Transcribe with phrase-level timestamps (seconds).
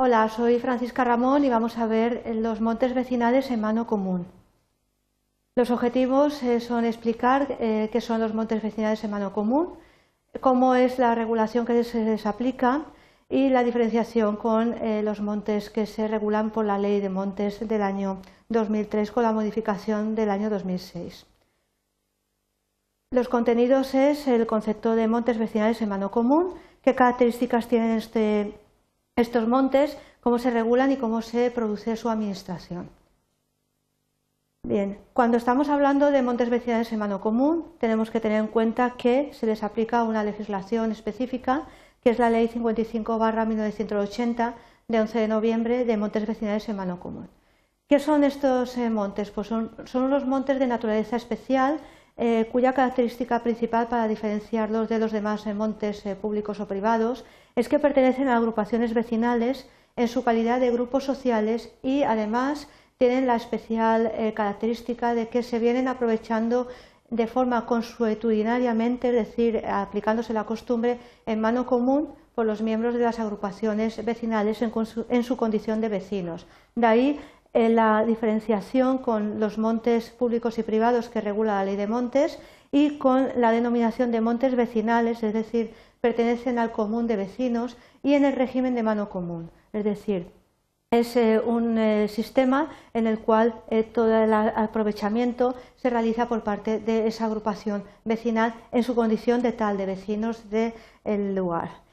[0.00, 4.28] Hola, soy Francisca Ramón y vamos a ver los montes vecinales en mano común.
[5.56, 9.74] Los objetivos eh, son explicar eh, qué son los montes vecinales en mano común,
[10.38, 12.84] cómo es la regulación que se les aplica
[13.28, 17.66] y la diferenciación con eh, los montes que se regulan por la Ley de Montes
[17.66, 21.26] del año 2003 con la modificación del año 2006.
[23.10, 28.60] Los contenidos es el concepto de montes vecinales en mano común, qué características tienen este,
[29.20, 32.88] estos montes, cómo se regulan y cómo se produce su administración.
[34.62, 38.94] Bien, cuando estamos hablando de montes vecinales en mano común, tenemos que tener en cuenta
[38.96, 41.66] que se les aplica una legislación específica,
[42.02, 44.54] que es la Ley 55-1980
[44.88, 47.28] de 11 de noviembre de montes vecinales en mano común.
[47.88, 49.30] ¿Qué son estos eh, montes?
[49.30, 51.80] Pues son, son unos montes de naturaleza especial
[52.20, 57.24] eh, cuya característica principal para diferenciarlos de los demás eh, montes eh, públicos o privados
[57.54, 62.66] es que pertenecen a agrupaciones vecinales en su calidad de grupos sociales y además
[62.98, 66.66] tienen la especial característica de que se vienen aprovechando
[67.10, 73.00] de forma consuetudinariamente, es decir, aplicándose la costumbre en mano común por los miembros de
[73.00, 74.72] las agrupaciones vecinales en,
[75.08, 76.46] en su condición de vecinos.
[76.74, 77.20] De ahí
[77.54, 82.38] la diferenciación con los montes públicos y privados que regula la ley de montes
[82.70, 88.14] y con la denominación de montes vecinales, es decir, pertenecen al común de vecinos y
[88.14, 90.30] en el régimen de mano común, es decir,
[90.90, 96.42] es eh, un eh, sistema en el cual eh, todo el aprovechamiento se realiza por
[96.42, 101.87] parte de esa agrupación vecinal en su condición de tal de vecinos del lugar.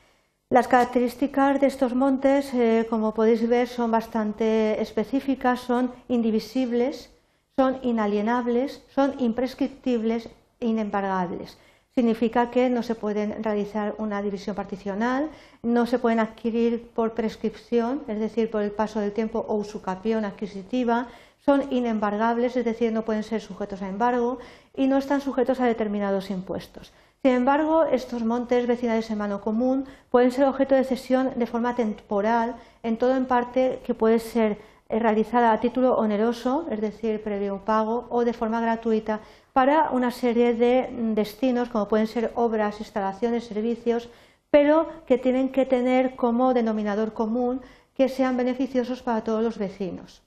[0.52, 7.10] Las características de estos montes, eh, como podéis ver, son bastante específicas, son indivisibles,
[7.56, 10.30] son inalienables, son imprescriptibles
[10.60, 11.58] e inembargables.
[11.96, 15.32] Significa que no se pueden realizar una división particional,
[15.64, 20.26] no se pueden adquirir por prescripción, es decir, por el paso del tiempo o usucapión
[20.26, 21.08] adquisitiva,
[21.44, 24.38] son inembargables, es decir, no pueden ser sujetos a embargo
[24.76, 26.92] y no están sujetos a determinados impuestos.
[27.26, 31.74] Sin embargo, estos montes vecinales en mano común pueden ser objeto de cesión de forma
[31.74, 34.60] temporal, en todo en parte que puede ser
[34.90, 39.22] eh, realizada a título oneroso, es decir, previo pago, o de forma gratuita
[39.54, 44.08] para una serie de destinos, como pueden ser obras, instalaciones, servicios,
[44.52, 47.60] pero que tienen que tener como denominador común
[47.96, 50.22] que sean beneficiosos para todos los vecinos.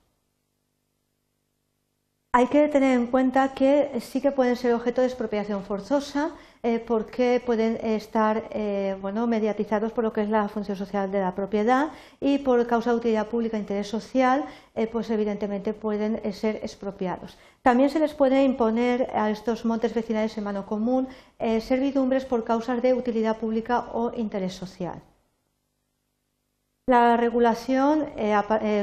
[2.31, 6.79] Hay que tener en cuenta que sí que pueden ser objeto de expropiación forzosa eh,
[6.79, 8.97] porque pueden estar eh,
[9.27, 11.89] mediatizados por lo que es la función social de la propiedad
[12.21, 14.45] y por causa de utilidad pública e interés social,
[14.75, 17.39] eh, pues evidentemente pueden ser expropiados.
[17.63, 21.09] También se les puede imponer a estos montes vecinales en mano común
[21.61, 25.01] servidumbres por causas de utilidad pública o interés social.
[26.87, 28.07] La regulación,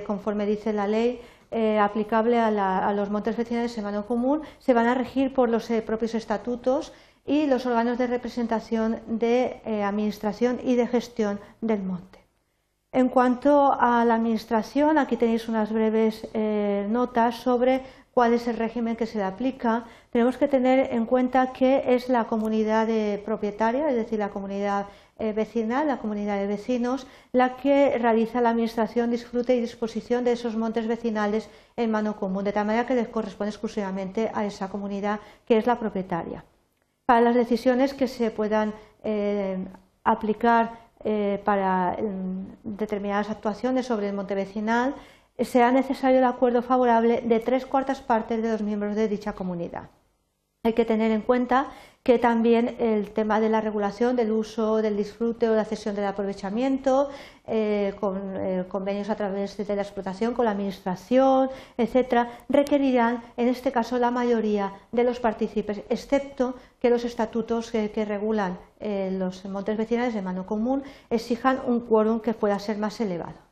[0.05, 1.21] conforme dice la ley,
[1.57, 5.69] eh, aplicable a, los montes vecinales en mano común se van a regir por los
[5.69, 6.91] eh, propios estatutos
[7.25, 12.24] y los órganos de representación de eh, administración y de gestión del monte.
[12.95, 16.29] En cuanto a la administración, aquí tenéis unas breves
[16.87, 17.81] notas sobre
[18.13, 19.83] cuál es el régimen que se le aplica.
[20.11, 22.87] Tenemos que tener en cuenta que es la comunidad
[23.25, 24.85] propietaria, es decir, la comunidad
[25.19, 30.31] eh, vecinal, la comunidad de vecinos, la que realiza la administración, disfrute y disposición de
[30.31, 34.69] esos montes vecinales en mano común, de tal manera que les corresponde exclusivamente a esa
[34.69, 36.45] comunidad que es la propietaria.
[37.05, 38.73] Para las decisiones que se puedan
[39.03, 39.57] eh,
[40.05, 44.95] aplicar eh, para mm, determinadas actuaciones sobre el monte vecinal,
[45.39, 49.89] será necesario el acuerdo favorable de tres cuartas partes de los miembros de dicha comunidad.
[50.65, 51.67] Hay que tener en cuenta
[52.01, 56.05] que también el tema de la regulación del uso, del disfrute o la cesión del
[56.05, 57.11] aprovechamiento,
[57.45, 63.47] eh, con eh, convenios a través de la explotación con la Administración, etcétera, requerirán, en
[63.47, 69.45] este caso, la mayoría de los partícipes, excepto que los estatutos que regulan eh, los
[69.45, 70.81] montes vecinales de mano común
[71.11, 73.44] exijan un quórum que pueda ser más elevado.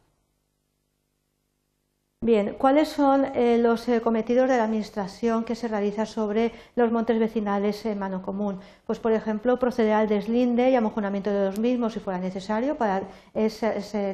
[2.24, 6.90] Bien, ¿cuáles son eh, los eh, cometidos de la Administración que se realiza sobre los
[6.90, 8.62] montes vecinales en mano común?
[8.86, 13.02] Pues, por ejemplo, proceder al deslinde y amojonamiento de los mismos si fuera necesario para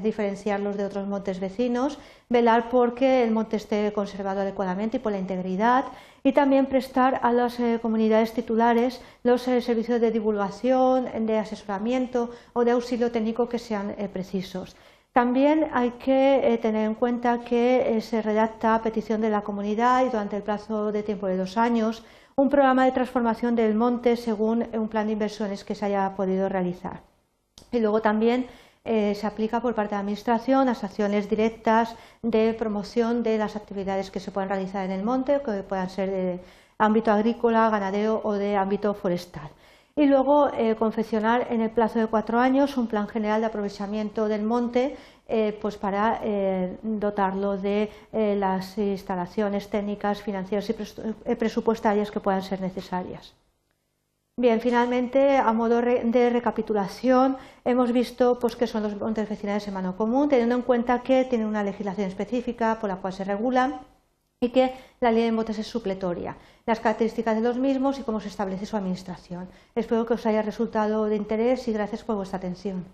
[0.02, 5.12] diferenciarlos de otros montes vecinos, velar por que el monte esté conservado adecuadamente y por
[5.12, 5.86] la integridad,
[6.24, 12.66] y también prestar a las eh, comunidades titulares los servicios de divulgación, de asesoramiento o
[12.66, 14.76] de auxilio técnico que sean precisos.
[15.12, 19.42] También hay que eh, tener en cuenta que eh, se redacta a petición de la
[19.42, 22.04] comunidad y durante el plazo de tiempo de dos años
[22.36, 26.48] un programa de transformación del monte según un plan de inversiones que se haya podido
[26.48, 27.02] realizar.
[27.72, 28.48] Y luego también
[28.86, 33.56] eh, se aplica por parte de la Administración las acciones directas de promoción de las
[33.56, 36.40] actividades que se pueden realizar en el monte, que puedan ser de
[36.78, 39.50] ámbito agrícola, ganadero o de ámbito forestal.
[40.00, 44.30] Y luego eh, confeccionar en el plazo de cuatro años un plan general de aprovechamiento
[44.30, 44.96] del monte
[45.28, 46.22] eh, pues para
[46.82, 53.36] dotarlo de las instalaciones técnicas, financieras y presupuestarias que puedan ser necesarias.
[54.38, 57.36] Bien, finalmente, a modo de recapitulación,
[57.66, 61.26] hemos visto pues, qué son los montes vecinales en mano común, teniendo en cuenta que
[61.26, 63.82] tienen una legislación específica por la cual se regulan
[64.42, 68.22] y que la ley de montes es supletoria, las características de los mismos y cómo
[68.22, 69.50] se establece su administración.
[69.76, 72.86] Espero que os haya resultado de interés y gracias por vuestra atención.